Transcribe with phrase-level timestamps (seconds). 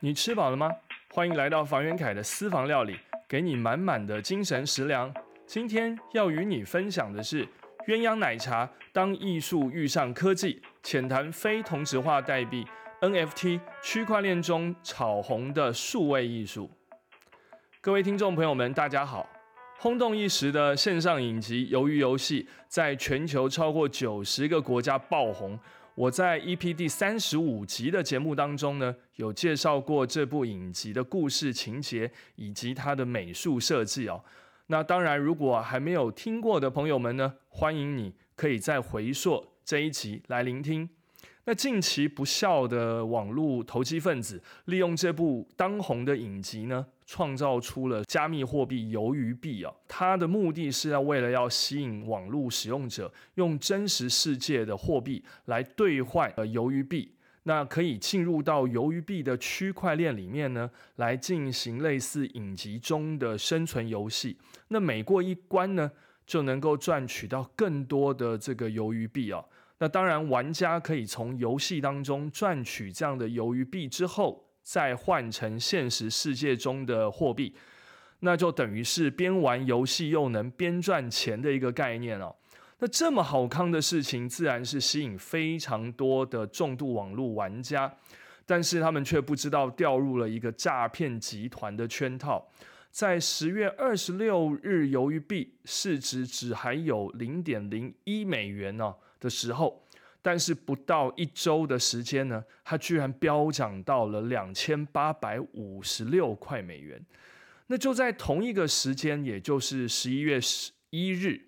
[0.00, 0.70] 你吃饱了吗？
[1.14, 5.12] 欢迎来到房元凯的私房料理，给你满满的精神食粮。
[5.46, 7.46] 今天要与你分享的是
[7.86, 12.66] 鸳鸯奶茶，当艺术遇上科技，浅谈非同质化代币
[13.00, 16.70] NFT 区块链中炒红的数位艺术。
[17.80, 19.26] 各位听众朋友们，大家好！
[19.78, 25.58] 轰动一时的线上影集《鱿鱼游戏》在全球超过九十个国家爆红。
[25.96, 34.22] 我在 EP 第三十五集的节目当中呢，有介绍过这部影集的故事情节以及它的美术设计哦。
[34.66, 40.86] 那当然，如果还没有听过的朋友们呢，欢迎你可以再回溯这一集来聆听。
[41.46, 49.72] 那近期不孝的网络投机分子，利用这部当红的影集呢，创造出了加密货币鱿鱼币啊。
[49.88, 57.12] 它的目的是要为了要吸引网络使用者，用真实世界的货币来兑换呃鱿鱼币，
[57.44, 64.36] 那可以进入到鱿鱼币的区块链里面呢，来进行类似影集中的生存游戏。
[64.68, 65.90] 那每过一关呢，
[66.26, 69.44] 就能够赚取到更多的这个鱿鱼币啊。
[69.78, 77.54] 那当然，玩家可以从游戏当中赚取这样的鱿鱼币之后，再换成现实世界中的货币，
[78.18, 82.34] 那就等于是边玩游戏又能边赚钱的一个概念哦。
[82.80, 87.94] 那这么好康的事情，自然是吸引非常多的重度网络玩家，
[88.44, 92.44] 但是他们却不知道掉入了一个诈骗集团的圈套。
[92.90, 99.85] 在十月二十六日，由于币市值只还有零点零一美元呢的时候，
[100.26, 107.00] 但是不到一周的时间呢，它居然飙涨到了两千八百五十六块美元。
[107.68, 111.40] 那就在同一个时间，也就是十一月十一日，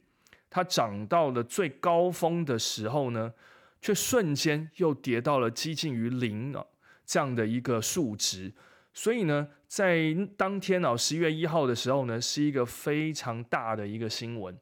[0.49, 3.35] 它涨到了最高峰的时候呢，
[3.81, 6.65] 却瞬间又跌到了接近于零啊
[7.05, 8.53] 这样的一个数值。
[8.95, 14.57] 所以呢，在当天哦，十一月一号的时候呢，是一个非常大的一个新闻。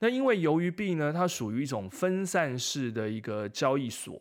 [0.00, 4.20] 那因为由于币呢，它属于一种分散式的一个交易所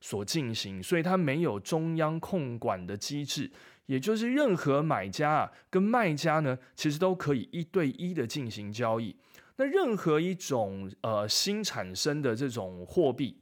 [0.00, 3.50] 所进行，所以它没有中央控管的机制，
[3.86, 9.16] 也就是任何买家啊跟卖家呢，其实都可以一对一的进行交易。
[9.56, 13.39] 那任何一种呃新产生的这种货币。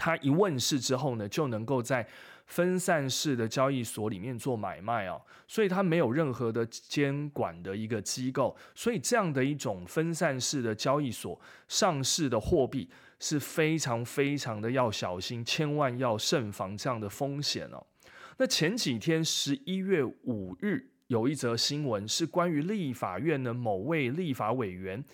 [0.00, 2.08] 它一问世之后呢，就能够在
[2.46, 11.38] 分散式的交易所里面做买卖啊，所以它没有任何的监管的一个机构，所以这样的一种分散式的交易所
[11.68, 12.88] 上市的货币
[13.18, 17.86] 是非常非常的要小心，千万要慎防这样的风险哦。
[18.38, 25.04] 那前几天十一月五日有一则新闻是关于立法院的某位立法委员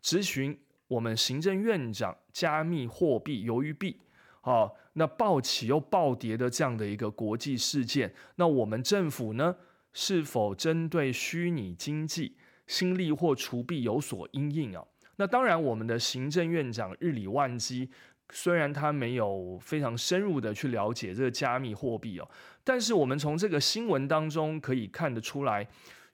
[0.00, 3.98] 质询我们行政院长加密货币鱿鱼币。
[4.46, 9.56] 好，那暴起又暴跌的这样的一个国际事件，那我们政府呢，
[9.92, 12.36] 是否针对虚拟经济
[12.68, 14.84] 新利或除弊有所应应啊？
[15.16, 17.90] 那当然，我们的行政院长日理万机，
[18.30, 22.30] 虽然他没有非常深入的去了解这个加密货币哦，
[22.62, 25.66] 但是我们从这个新闻当中可以看得出来。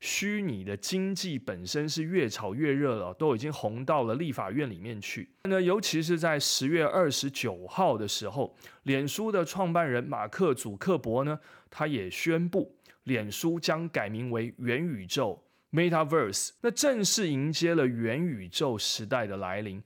[0.04, 5.30] 虚拟的经济本身是越炒越热了，都已经红到了立法院里面去。
[5.44, 8.52] 那尤其是在十月二十九号的时候，
[8.82, 11.38] 脸书的创办人马克·祖克伯呢，
[11.70, 12.74] 他也宣布，
[13.04, 15.40] 脸书将改名为元宇宙
[15.70, 19.80] （Metaverse），那正式迎接了元宇宙时代的来临。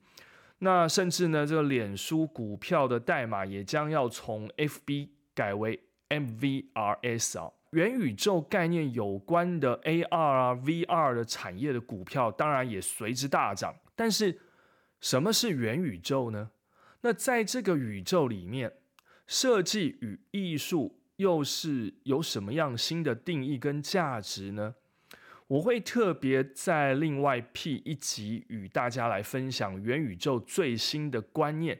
[0.57, 5.79] 那甚至呢，这个脸书股票的代码也将要从 FB 改为
[6.09, 7.51] MVRS 啊。
[7.71, 13.75] 元宇宙概念有关的 AR 啊、VR 的产业的股票，当然也随之大涨。
[13.95, 14.39] 但是，
[15.01, 16.51] 什么是元宇宙呢？
[17.01, 18.73] 那在这个宇宙里面，
[19.27, 24.75] 设计与艺术又是有什么样新的定义跟价值呢？
[25.47, 31.79] 我会特别在另外辟一集与大家来分享元宇宙最新的观念。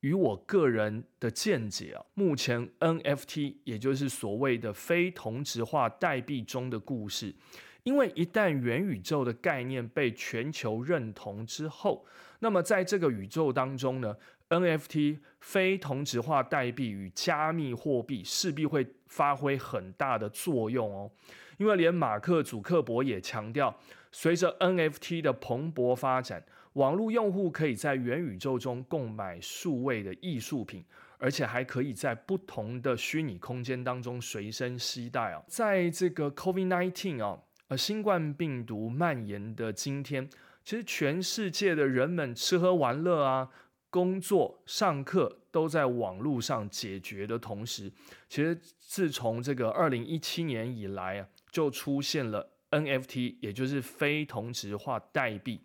[0.00, 7.34] 与我个人的见解啊，目前 NFT 也就是所谓的非同质化代币中的故事，
[7.82, 12.04] 因为一旦元宇宙的概念被全球认同之后，
[12.40, 14.16] 那么在这个宇宙当中呢
[14.50, 21.10] ，NFT 非同质化代币与加密货币势必会发挥很大的作用哦，
[21.58, 23.76] 因为连马克·祖克伯也强调。
[24.12, 26.42] 随着 NFT 的蓬勃发展，
[26.76, 30.84] 网络用户可以在元宇宙中购买数位的艺术品，
[31.16, 35.42] 而且还可以在不同的虚拟空间当中随身携带啊。
[35.48, 37.38] 在这个 COVID-19 啊，
[37.68, 40.28] 呃，新冠病毒蔓延的今天，
[40.64, 43.50] 其实全世界的人们吃喝玩乐啊。
[43.88, 47.90] 工作、上课都在网络上解决的同时，
[48.28, 55.62] 其实自从这个二零一七年以来啊，就出现了 NFT，也就是非同质化代币，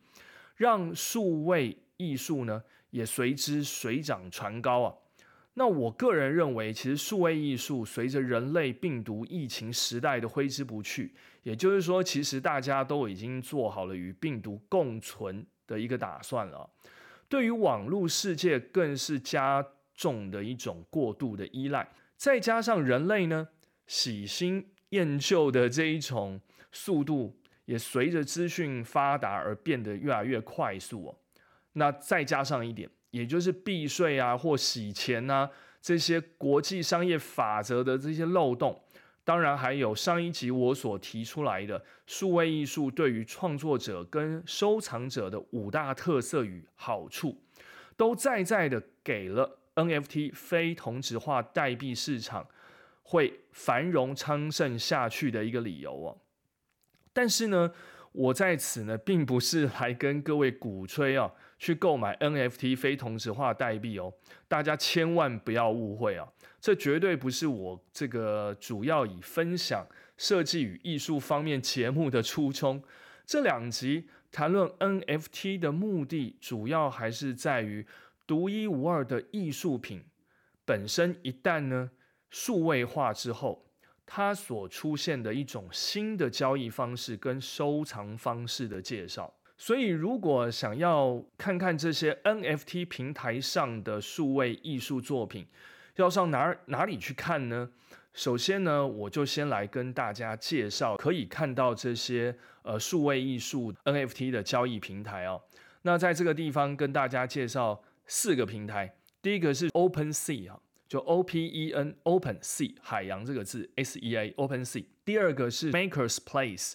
[0.62, 2.62] 让数位艺术呢
[2.92, 4.94] 也随之水涨船高啊。
[5.56, 16.70] 那我个人认为，其实数位艺术随着人类病毒疫情时代的挥之不去，也就是说，其实大家都已经做好了与病毒共存的一个打算了。
[17.28, 19.66] 对于网络世界，更是加
[19.96, 21.90] 重的一种过度的依赖。
[22.16, 23.48] 再加上人类呢
[23.88, 26.40] 喜新厌旧的这一种
[26.72, 27.36] 速度，
[27.66, 31.16] 也随着资讯发达而变得越来越快速哦。
[31.74, 32.90] 那再加上一点。
[33.12, 38.82] 也就是避税啊，或洗钱啊，这些国际商业法则的这些漏洞，
[39.26, 47.38] 当然还有上一集我所提出来的数位艺术对于创作者跟收藏者的五大特色与好处，
[47.98, 52.48] 都在在的给了 NFT 非同质化代币市场
[53.04, 56.18] 会繁荣昌盛下去的一个理由哦。
[57.14, 57.72] 但是呢，
[58.12, 61.32] 我在此呢，并不是来跟各位鼓吹啊。
[61.62, 64.12] 去购买 NFT 非同质化代币哦，
[64.48, 66.28] 大家千万不要误会啊！
[66.60, 69.86] 这绝对不是我这个主要以分享
[70.18, 72.82] 设计与艺术方面节目的初衷。
[73.28, 77.86] 这两集谈论 NFT 的目的，主要还是在于
[78.26, 80.04] 独一无二的艺术品
[80.66, 81.92] 本身一旦呢
[82.32, 83.71] 数位化之后，
[84.14, 89.34] 它所出现的一种新的交易方式跟收藏方式的介绍。
[89.58, 95.48] 所以，如果想要看看这些 NFT 平台上的数位艺术作品，
[95.96, 97.70] 要上哪哪里去看呢？
[98.14, 105.42] 首先呢，我就先来跟大家介绍可以看到这些呃数位艺术 NFT 的交易平台哦。
[105.84, 110.60] 那在这个地方跟大家介绍四个平台，第一个是 Open Sea 啊，
[110.92, 114.84] 就 O P E N Open Sea 海洋这个字 S E A Open Sea。
[115.06, 116.74] 第二个是 Makers Place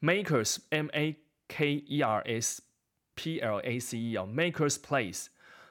[0.00, 1.14] Makers M A
[1.46, 2.60] K E R S
[3.14, 5.26] P L A C E 啊，Makers Place。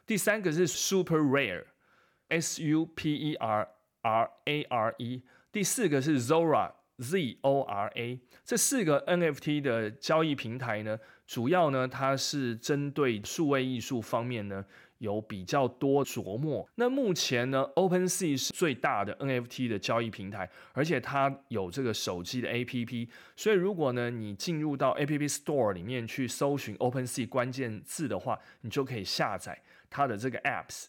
[0.05, 3.67] 第三个是 Super Rare，S U P E R
[3.99, 5.23] R A R E。
[5.51, 8.21] 第四个是 Zora，Z O R A。
[8.45, 10.97] 这四个 NFT 的交易平台呢，
[11.27, 14.63] 主要呢，它是针对数位艺术方面呢。
[15.03, 16.65] 有比较多琢磨。
[16.75, 23.09] 那目前呢，OpenSea 是最大的 NFT 的交易平台，而且它有这个手机的 APP。
[23.35, 30.85] 所以如果呢，你进入到 App Store 里面去搜寻 OpenSea 关键字的话，你就可以下载它的这个 Apps。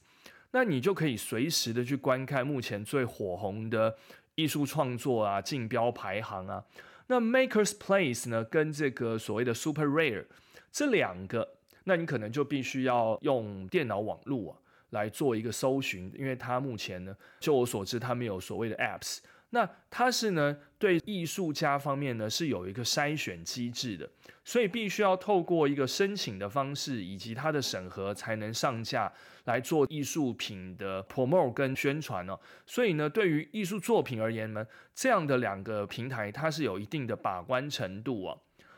[0.53, 3.97] 那你就可以随时的去观看目前最火红的
[4.37, 6.65] 艺术创作啊、竞标排行啊。
[7.09, 10.27] 那 Makers Place 呢，跟这个所谓的 Super Rare
[10.71, 11.57] 这两个。
[11.85, 14.59] 那你可能就必须要用电脑网络啊
[14.91, 19.19] 来做一个搜寻，因为它目前呢，就我所知，它没有所谓的 apps。
[19.51, 24.09] 那它是呢，对艺术家方面呢是有一个筛选机制的，
[24.45, 29.13] 所以必须要透过一个申请的方式以及它的审核，才能上架
[29.45, 32.37] 来做艺术品的 promote 跟宣传哦。
[32.67, 38.37] 所以呢，对于艺术作品而言呢，这样的两个平台，它是有一定的把关程度啊。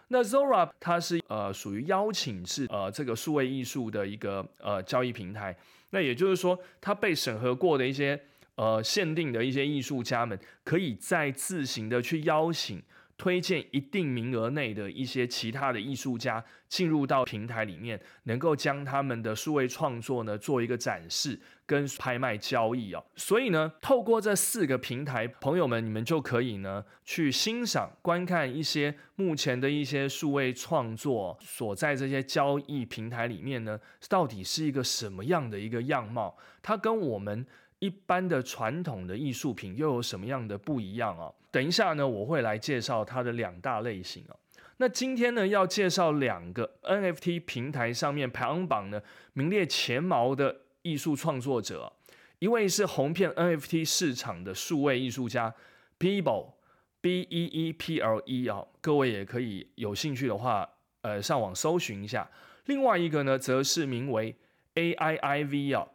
[0.08, 5.56] 那 Zora 它是呃属于邀请制呃这个数位艺术的一个呃交易平台，
[5.90, 8.20] 那也就是说它被审核过的一些
[8.54, 12.82] 呃限定的一些艺术家们，可以再自行的去邀请。
[13.18, 23.04] 推荐一定名额内的一些其他的艺术家进入到平台里面，能够将他们的数位创作呢做一个展示跟拍卖交易哦。
[23.16, 36.36] 所以呢，透过这四个平台，朋友们你们就可以呢去欣赏、观看一些目前的一些数位创作所在这些交易平台里面呢，到底是一个什么样的一个样貌？
[36.62, 37.46] 它跟我们。
[37.78, 41.30] 一般的传统的艺术品又有什么样的不一样啊？
[41.50, 44.32] 等一下呢，我会来介绍它的两大类型啊。
[44.78, 49.00] 那今天呢，要介绍两个 NFT 平台上面排行榜呢
[49.32, 51.92] 名列前茅的艺术创作者，
[52.38, 55.54] 一位是红遍 NFT 市场的数位艺术家
[55.98, 60.68] Peeple，B E E P L E 啊，各位也可以有兴趣的话，
[61.02, 62.30] 呃，上网搜寻一下。
[62.66, 64.36] 另外一个呢，则是名为
[64.74, 65.88] A I I V 啊。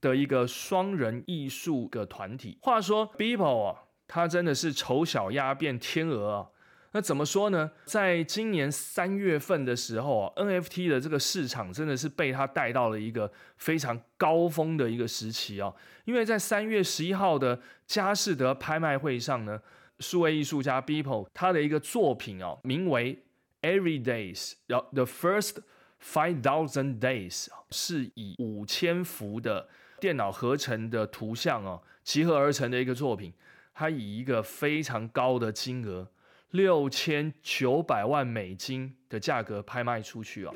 [0.00, 2.56] 的一个双人艺术的团体。
[2.62, 6.50] 话说，Beeple 啊，他真的是丑小鸭变天鹅啊。
[6.92, 7.70] 那怎么说呢？
[7.84, 15.72] 在今年三月份的时候啊，NFT 的这个市场真的是被他带到了一个非常高峰的一个时期啊。
[16.06, 19.60] 因为在三月十一号的佳士得拍卖会上呢，
[20.00, 23.22] 数位艺术家 Beeple 他的一个作品啊，名为
[23.60, 25.58] Every Days，然后 The First
[26.02, 29.68] Five Thousand Days》是以五千幅的
[30.00, 33.34] 电脑合成的图像哦，集合而成的一个作品。
[33.74, 36.08] 它以一个非常高的金额，
[36.50, 40.54] 六千九百万美金的价格拍卖出去哦。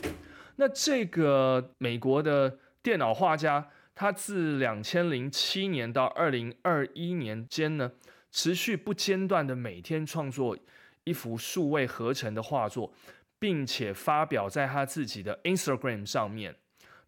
[0.56, 7.92] 那这个美国的电脑画家，他自两千零七年到二零二一年间呢，
[8.30, 10.56] 持续不间断的每天创作
[11.04, 12.92] 一幅数位合成的画作。
[13.42, 16.54] 并且发表在他自己的 Instagram 上面。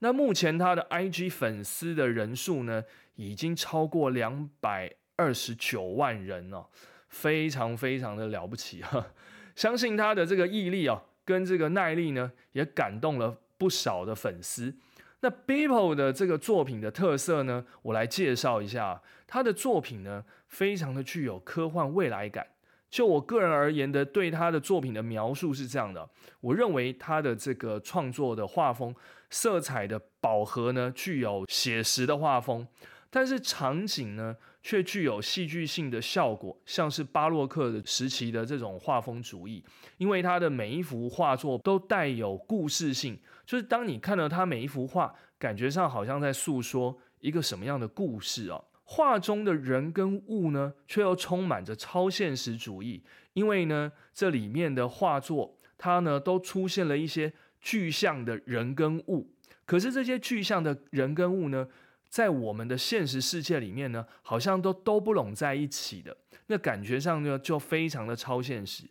[0.00, 2.82] 那目前他的 IG 粉丝的人数呢，
[3.14, 6.66] 已经超过两百二十九万人哦，
[7.14, 9.06] 非常非常的了不起哈！
[9.54, 14.74] 相信他的这个毅力啊，跟这个耐力呢，也感动了不少的粉丝。
[15.20, 19.00] 那 People 的这个作品的特色呢，我来介绍一下。
[19.28, 22.44] 他的作品呢，非常的具有科幻未来感。
[22.90, 26.08] 就我个人而言的，对他的作品的描述是这样的：
[26.40, 28.94] 我认为他的这个创作的画风、
[29.30, 32.66] 色彩的饱和呢，具有写实的画风，
[33.14, 39.64] 但是场景呢，却具有戏剧性的效果，像是巴洛克时期的这种画风主义。
[39.98, 43.16] 因为他的每一幅画作都带有故事性，
[43.46, 48.64] 就是当你看到他每一幅画，感觉上好像在诉说一个什么样的故事哦。
[48.82, 53.00] 画中的人跟物呢，却又充满着超现实主义，
[53.34, 59.30] 因为呢，这里面的画作它呢都出现了一些具象的人跟物，
[59.64, 61.68] 可是这些具象的人跟物呢，
[62.14, 66.16] 在我们的现实世界里面呢，好像都都不拢在一起的，
[66.46, 68.84] 那感觉上呢就非常的超现实。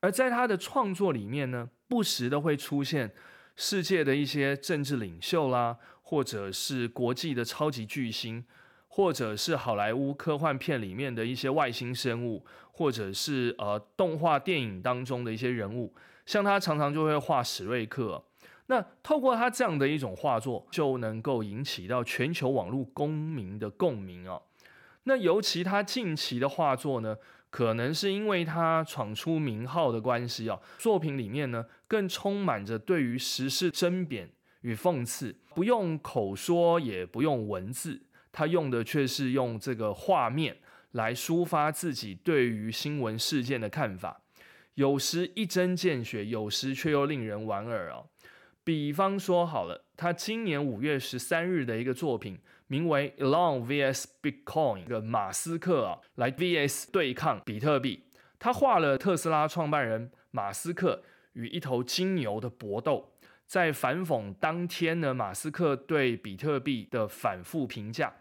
[0.00, 3.10] 而在他的创作里面呢，不时的会出现
[3.56, 8.44] 世界的一些政治领袖啦，或者是国际的超级巨星。
[8.90, 15.94] 或者是好莱坞科幻片里面的一些外星生物，或者是呃动画电影当中的一些人物，
[16.26, 18.24] 像他常常就会画史瑞克。
[18.68, 24.42] 那透过他这样的一种画作，就能够引起到全球网络公民的共鸣哦。
[25.04, 27.16] 那尤其他近期的画作呢，
[27.48, 38.02] 可能是因为他闯出名号的关系哦，作品里面呢更充满着对于时事争辩与讽刺，不用口说，也不用文字。
[38.30, 40.58] 他用的却是用这个画面
[40.92, 44.20] 来抒发自己对于新闻事件的看法，
[44.74, 48.06] 有时一针见血，有时却又令人莞尔哦。
[48.68, 58.04] 比方说，好了，他今年五月十三日的一个作品，名为《Elon vs Bitcoin》的马斯克啊，来 VS 对抗比特币。
[58.38, 63.14] 他画了特斯拉创办人马斯克与一头金牛的搏斗。
[63.46, 68.12] 在反讽当天呢，马斯克对比特币的反复评价。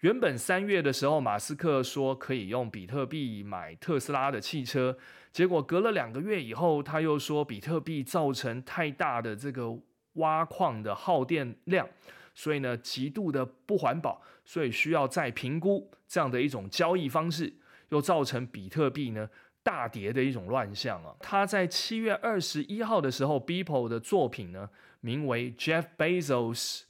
[0.00, 4.96] 原本三月的时候，马斯克说可以用比特币买特斯拉的汽车，
[5.30, 9.78] 结果隔了两个月以后，他又说比特币造成太大的这个
[10.14, 11.88] 挖矿的耗电量，
[12.34, 17.52] 所以呢极度的不环保，所以需要再评估这样的一种交易方式，
[17.90, 19.28] 又造成比特币呢。
[19.62, 21.14] 大跌的一种乱象啊！
[21.20, 26.84] 他在七月二十一号的时候，Beeple 的作品呢，名为 Jeff Bezos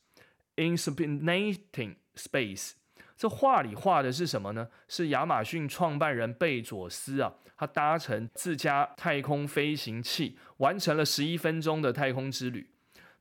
[0.54, 2.74] Inspirating Space。
[3.16, 4.68] 这画里画的是什么呢？
[4.86, 12.70] 是亚马逊创办人贝佐斯啊，他搭乘自家太空飞行器，完成了十一分钟的太空之旅。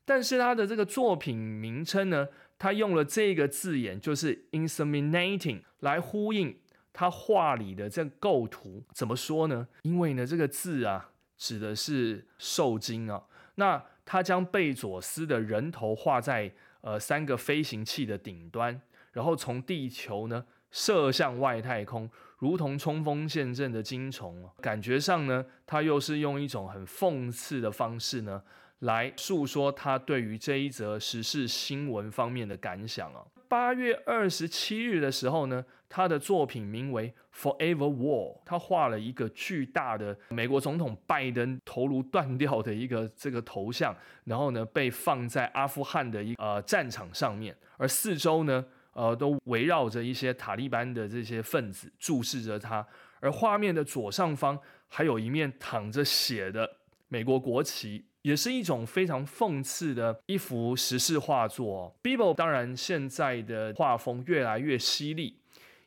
[0.09, 6.57] 但是他的这个作品名称呢，他用了这个字眼，就是 Inseminating，来呼应。
[6.91, 9.67] 他画里的这构图怎么说呢？
[9.83, 13.23] 因为呢，这个字啊，指的是受精啊。
[13.53, 16.51] 那他将贝佐斯的人头画在
[16.81, 24.49] 呃三个飞行器的顶端，然后从地球呢射向外太空，如同冲锋陷阵的精虫。
[24.59, 28.41] 感觉上呢，他又是用一种很讽刺的方式呢。
[28.79, 33.25] 来诉说他对于这一则时事新闻方面的感想啊。
[33.47, 43.95] 八月二十七日的时候呢，他的作品名为《Forever War》，他画了一个巨大的美国总统拜登头颅断掉的一个这个头像，
[44.25, 52.85] 然后呢被放在阿富汗的一呃战场上面，而四周呢呃都围绕着一些塔利班的这些分子注视着他，
[53.19, 58.05] 而画面的左上方还有一面淌着血的美国国旗。
[58.23, 61.95] 也是一种非常讽刺的一幅时事画作。
[62.03, 65.37] Bibo 当然现在的画风越来越犀利，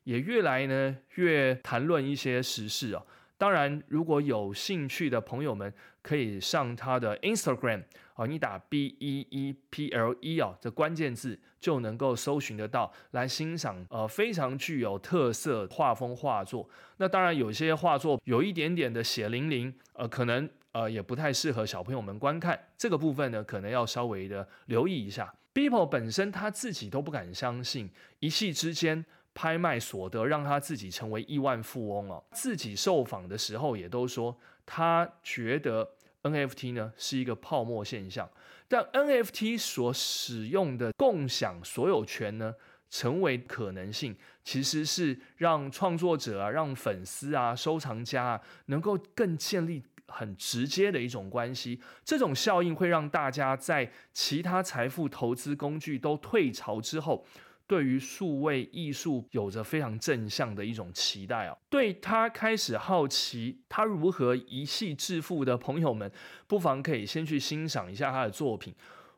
[0.04, 3.02] 也越来呢越谈论一些时事啊。
[3.36, 7.82] 当然，如果有兴趣的朋友们，可以上他的 Instagram
[8.14, 16.66] 啊，你打 B E E P L E 啊这关键字就能够搜寻得到，来欣赏呃非常具有特色画风画作。
[16.96, 20.48] 那当然有些画作有一点点的血淋淋，呃可能。
[20.72, 22.58] 呃，也不太适合小朋友们观看。
[22.76, 25.32] 这个部分呢，可能要稍微的留意一下。
[25.54, 32.24] People 本身他自己都不敢相信，一夕之间拍卖所得让他自己成为亿万富翁哦。
[32.32, 35.88] 自己受访的时候也都说，他觉得
[36.22, 38.30] NFT 呢是一个泡沫现象，
[38.66, 42.54] 但 NFT 所使用的共享所有权呢？
[42.88, 44.14] 成为可能性，
[44.44, 51.80] 其实是让创作者啊、让粉丝啊、收藏家啊，能够更建立很直接的一种关系。
[52.04, 57.26] 这种效应会让大家在其他财富投资工具都退潮之后，
[57.66, 61.56] 对于数位艺术有着非常正向的一种期待啊。
[61.70, 66.12] 对他开始好奇他如何一系致富的朋友们，
[66.46, 68.74] 不妨可以先去欣赏一下他的作品。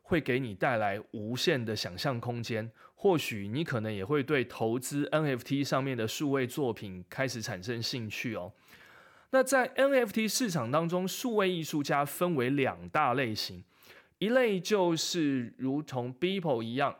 [0.07, 8.53] 会给你带来无限的想象空间，或许你可能也会对投资 NFT 上面的数位作品开始产生兴趣哦。
[9.31, 13.63] 那在 NFT 市场当中，数位艺术家分为两大类型，
[14.19, 16.95] 一类就是如同 Beeple 一样。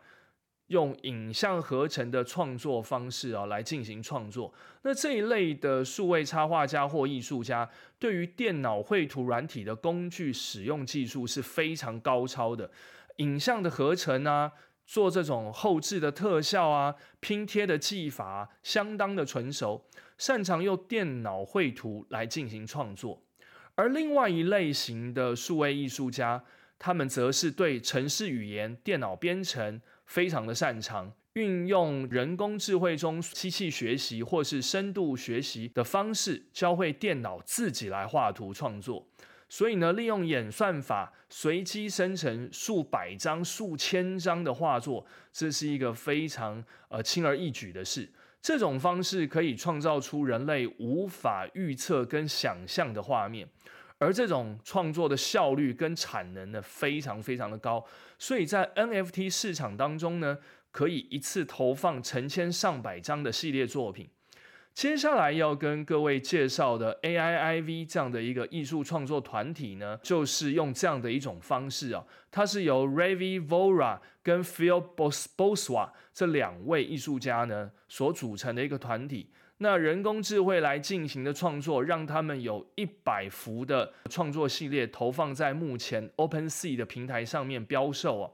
[0.69, 4.51] 用影像合成的创作方式啊来进行创作，
[4.81, 12.71] 那这一类的数位插画家或艺术家，对于电脑绘图软体的工具使用技术是非常高超的，
[13.17, 14.51] 影像的合成啊，
[14.85, 19.85] 做这种后置的特效啊，拼贴的技法相当的纯熟，
[20.17, 23.21] 擅长用电脑绘图来进行创作。
[23.75, 26.43] 而另外一类型的数位艺术家，
[26.79, 29.81] 他们则是对程式语言、电脑编程。
[30.05, 39.07] 非常的擅长运用人工智慧中机器学习或是深度学习的方式，教会电脑自己来画图创作。
[39.47, 48.11] 所以呢，利用演算法随机生成数百张、数千张的画作，这是一个非常呃轻而易举的事。
[48.41, 53.47] 这种方式可以创造出人类无法预测跟想象的画面。
[53.97, 57.85] 而这种创作的效率跟产能呢，非常非常的高，
[58.19, 60.37] 所以在 NFT 市场当中呢，
[60.71, 64.09] 可以一次投放成千上百张的系列作品。
[64.75, 79.29] 接下来要跟各位介绍的 AIIV 这样的一个艺术创作团体呢，就是用这样的一种方式啊，它是由 Ravi Vora 跟 Phil Bosboswa 这两位艺术家呢所组成的一个团体。
[79.59, 88.33] 那人工智慧来进行的创作，让他们有一百幅的创作系列投放在目前 OpenSea 的平台上面标售哦。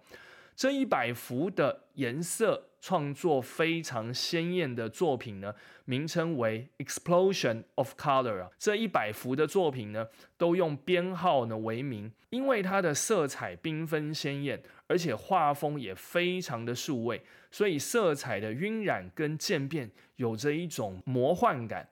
[0.56, 5.54] 这一百幅的颜色创作非常鲜艳的作品呢，
[5.86, 8.50] 名称为 Explosion of Color 啊。
[8.58, 21.88] 这一百幅的作品呢，都用编号呢为名，因为它的色彩缤纷鲜艳，而且画风也非常的数位，所以色彩的晕染跟渐变有着一种魔幻感，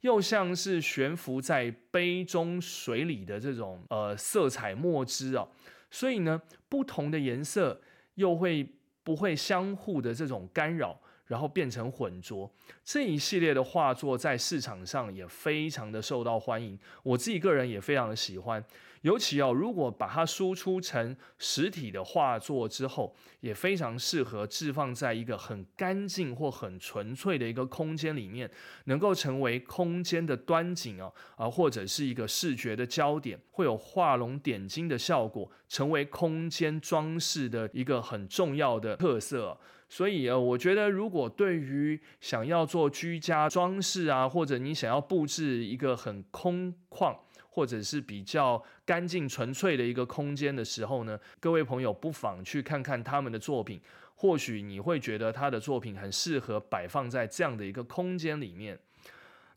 [0.00, 5.46] 又像是悬浮在杯中水里的这种呃色彩墨汁啊。
[5.90, 6.40] 所以呢，
[6.70, 7.82] 不同的颜色。
[8.16, 10.98] 又会不会相互的这种干扰？
[11.26, 12.50] 然后变成浑浊，
[12.84, 16.78] 这一系列的画作在市场上也非常的受到欢迎。
[17.02, 18.62] 我自己个人也非常的喜欢，
[19.00, 28.50] 尤其哦，如果把它输出成实体的画作之后，也非常适合置放在一个很干净或很纯粹的一个空间里面，
[28.84, 39.58] 能够成为空间的端景哦，啊，或者是一个视觉的焦点，会有画龙点睛的效果，成为空间装饰的一个很重要的特色。
[39.92, 47.14] 所以呃，我觉得如果对于想要做居家装饰啊，或者你想要布置一个很空旷
[47.50, 53.78] 或者是比较干净纯粹的一个空间的时候呢，各位朋友不妨去看看他们的作品，
[54.14, 58.78] 或许你会觉得他的作品很适合摆放在这样的一个空间里面。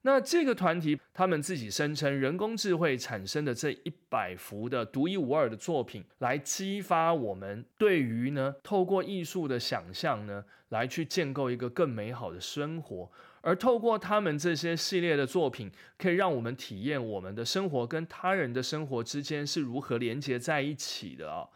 [0.05, 13.11] 那这个团体，他们自己声称，人工智慧产生的这一百幅的独一无二的作品，来激发我们对于呢，透过艺术的想象呢，来去建构一个更美好的生活。
[13.41, 21.49] 而透过他们这些系列的作品，可以让我们体验我们的生活跟他人的生活之间是如何连接在一起的啊。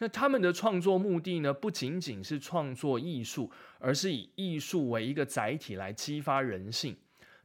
[0.00, 6.94] 那他们的创作目的呢，不仅仅是创作艺术，而是以艺术为一个载体来激发人性。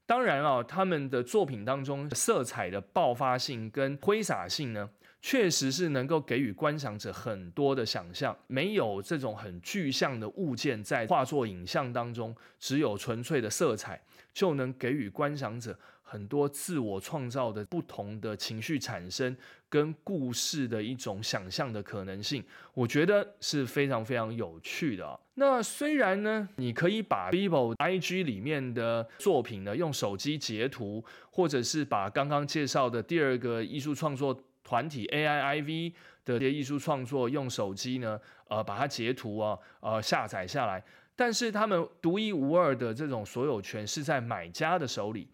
[0.10, 4.90] 当然啊，他们的作品当中色彩的爆发性跟挥洒性呢，
[5.22, 8.36] 确实是能够给予观赏者很多的想象。
[8.48, 14.02] 没有这种很具象的物件在画作影像当中，只有纯粹的色彩，
[14.34, 15.78] 就能给予观赏者。
[16.10, 19.38] 很多自我创造的不同的情绪产生
[19.70, 22.44] 跟故事的一种想象的可能性，
[22.74, 25.20] 我觉得是非常非常有趣的。
[25.36, 34.38] 那虽然呢，你可以把 Vivo IG 里面的作品呢用手机截图，或者是把刚刚介绍的第二个艺术创作。
[34.62, 35.94] 团体 AIIV
[36.24, 40.84] 的这些艺术创作，用手机呢，呃，把它截图啊，呃，下载下来。
[41.16, 45.28] 但是他们独一无二的这种所有权是在买家的手里，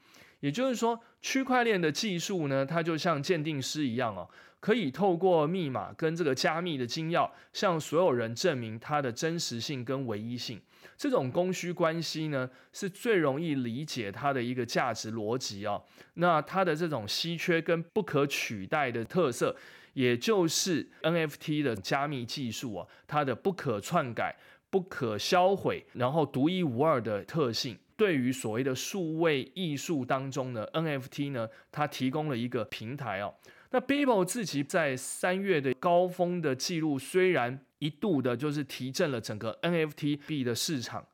[0.46, 4.30] 也就是说，区块链的技术呢，它就像鉴定师一样哦，
[4.60, 10.62] 可以透过密码跟这个加密的金钥，向所有人证明它的真实性跟唯一性。
[10.96, 15.84] 这种供需关系呢，是最容易理解它的一个价值逻辑哦。
[16.14, 19.56] 那它的这种稀缺跟不可取代的特色，
[19.94, 24.36] 也就是 NFT 的加密技术啊，它的不可篡改。
[24.70, 33.34] 不可销毁，然后独一无二的特性，对于所谓的数位艺术当中呢，NFT 呢，它提供了一个平台哦。
[33.72, 41.06] 那 Bibo 自己在三月的高峰的记录，虽然一度的就是提振了整个 NFT 币的市场，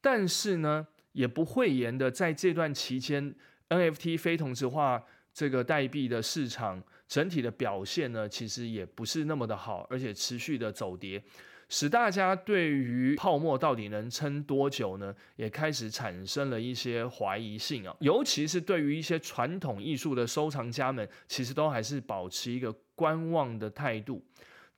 [0.00, 3.34] 但是呢，也不讳言的，在这段期间
[3.68, 11.22] ，NFT 非同质化这个代币的市场整体的表现呢，其实也不是那么的好，而且持续的走跌。
[11.68, 17.96] 使大家对于泡沫到底能撑多久呢，也开始产生了一些怀疑性啊。
[18.00, 24.24] 尤其是对于一些传统艺术的收藏家们，其实都还是保持一个观望的态度。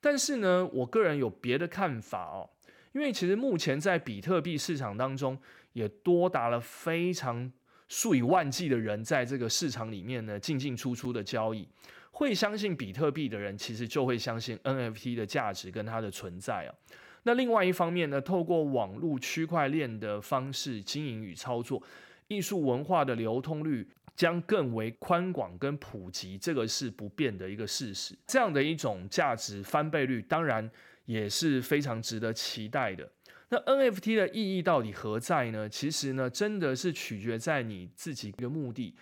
[0.01, 2.49] 但是呢，我个人有别的看法哦，
[2.93, 5.37] 因为其实目前在比特币市场当中，
[5.73, 7.51] 也多达了非常
[7.87, 11.67] 数以万计的人在这个市场里面呢进进出出的交易。
[12.11, 16.75] 会相信比特币的人，其实就会相信 NFT 的价值跟它的存在啊。
[17.23, 21.81] 那另外一方面呢，透过网络区块链的方式经营与操作，
[22.27, 28.17] 艺术文化的流通率将更为宽广跟普及，这个是不变的一个事实。
[28.25, 30.69] 这样的一种价值翻倍率，当然
[31.05, 33.09] 也是非常值得期待的。
[33.49, 35.67] 那 NFT 的意义到底何在呢？
[35.67, 38.93] 其实呢，真的是取决在你自己的目的。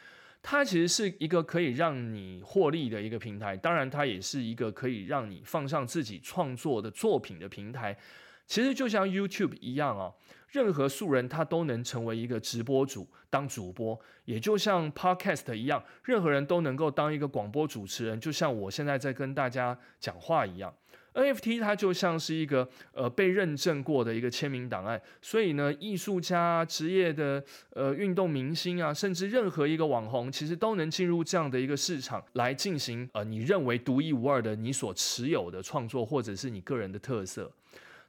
[0.50, 7.98] 它其实是一个可以让你获利的一个平台，当然它也是一个可以让你放上自己创作的作品的平台。
[8.46, 10.10] 其实就像 YouTube 一样啊，
[10.48, 20.74] 任何素人他都能成为一个直播主当主播，也就像 Podcast 一样，任何人都能够当一个广播主持人，就像我现在在跟大家讲话一样。
[21.18, 37.52] NFT 它就像是一个呃被认证过的一个签名档案，所以呢，艺术家、职业的呃运动明星啊，甚至任何一个网红，其实都能进入这样的一个市场来进行呃你认为独一无二的你所持有的创作，或者是你个人的特色，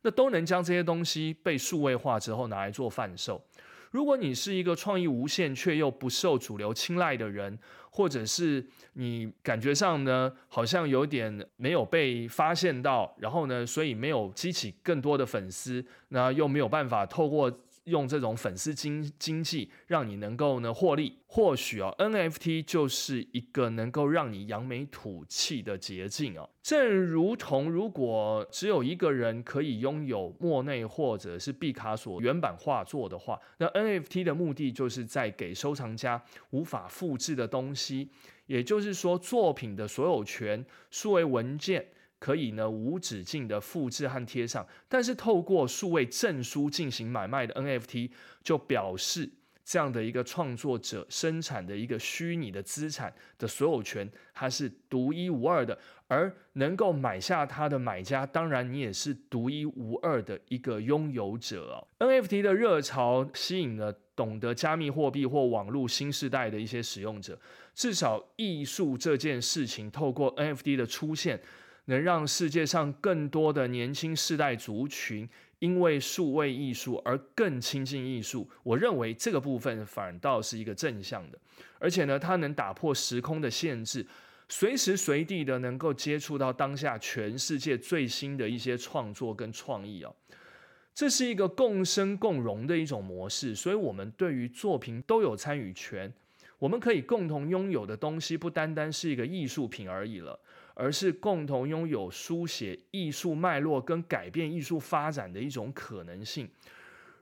[0.03, 3.43] 那都能将这些东西被数位化之后拿来做贩售。
[3.91, 7.59] 如果你是一个创意无限却又不受主流青睐的人，
[7.91, 17.51] 或者是你感觉上呢，好像有点没有被发现到，然后呢，所以没有激起更多的粉丝，那又没有办法透过。
[17.89, 26.49] 用这种粉丝经经济，让你能够呢获利，或许啊 NFT 就是一个能够让你扬眉吐气的捷径啊。
[26.63, 38.11] 正如同如果只有一个人可以拥有莫内或者是毕卡索原版画作的话，那 NFT 的目的就是在给收藏家无法复制的东西，
[38.47, 41.87] 也就是说作品的所有权、数位文件。
[42.19, 48.11] 可以呢无止境的复制和贴上，但是透过数位证书进行买卖的 NFT
[48.43, 49.31] 就表示
[49.65, 61.87] 这样的一个创作者生产的一个虚拟的资产的所有权，它是独一无二的，而能够买下它的买家，当然你也是独一无二的一个拥有者哦。
[61.99, 67.39] NFT 的热潮吸引了懂得加密货币或网络新时代的一些使用者，
[67.75, 71.39] 至少艺术这件事情透过 NFT 的出现。
[71.89, 81.39] 能让世界上更多的年轻世代族群因为数位艺术而更亲近艺术，我认为这个部分反倒是一个正向的，
[81.79, 84.07] 而且呢，它能打破时空的限制，
[84.49, 90.13] 随时随地的能够接触到当下全世界最新的一些创作跟创意啊，
[90.95, 96.13] 这是一个共生共荣的一种模式，所以我们对于作品都有参与权。
[96.59, 100.39] 我们可以共同拥有的东西，不单单是一个艺术品而已了，
[100.79, 106.49] 而是共同拥有书写艺术脉络跟改变艺术发展的一种可能性。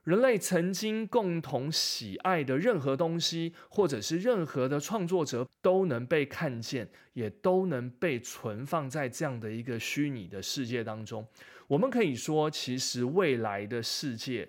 [0.05, 11.27] 人类曾经共同喜爱的任何东西，或者是任何的创作者，都能被看见，也都能被存放在这样的一个虚拟的世界当中。
[11.66, 14.47] 我们可以说，其实未来的世界，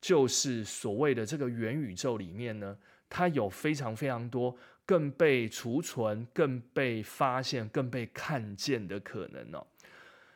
[0.00, 2.78] 就是所谓的这个元宇宙里面呢。
[3.10, 4.54] 它有非常非常多
[4.88, 9.66] 更被储存、更被发现、更被看见的可能哦。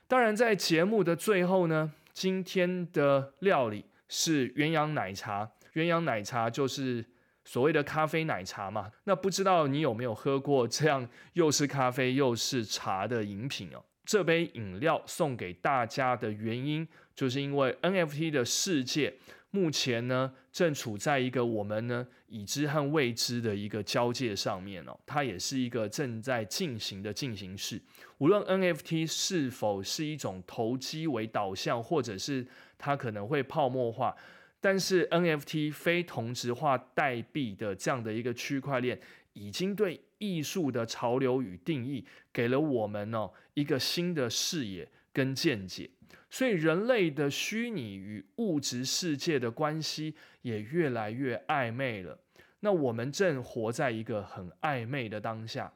[0.07, 5.51] 当然，在节目的最后呢，今天的料理是鸳鸯奶茶。
[5.73, 7.03] 鸳鸯奶茶就是
[7.47, 8.93] 所谓的咖啡奶茶嘛。
[9.05, 13.83] 那不知道你有没有喝过这样又是咖啡又是茶的饮品哦？
[14.05, 19.15] 这杯饮料送给大家的原因，就是因为 NFT 的世界
[19.53, 24.99] 目前呢，正处在一个我们呢已知和未知的一个交界上面哦。
[25.07, 27.81] 它也是一个正在进行的进行式。
[28.19, 32.45] 无论 NFT 是否是一种投机为导向，或者是
[32.77, 34.17] 它可能会泡沫化，
[34.61, 39.01] 但是 NFT 非同质化代币的这样的一个区块链，
[39.35, 40.01] 已经对。
[40.23, 45.91] 艺术的潮流与定义，给了我们哦一个新的视野跟见解，
[46.31, 52.19] 所以人类的虚拟与物质世界的关系也越来越暧昧了。
[52.61, 55.73] 那我们正活在一个很暧昧的当下，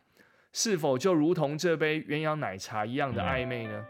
[0.52, 3.84] 是否就如同这杯鸳鸯奶茶一样的暧昧呢？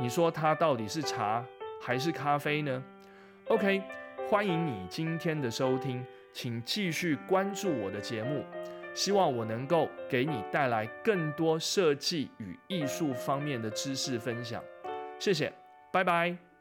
[0.00, 1.44] 你说它到底是茶
[1.80, 2.82] 还是咖啡呢
[3.48, 3.82] ？OK，
[4.28, 8.44] 欢迎你今天的收听，请继续关注我的节目。
[8.94, 14.62] 希望我能够给你带来更多设计与艺术方面的知识分享，
[15.22, 15.52] 谢谢，
[15.92, 16.51] 拜拜。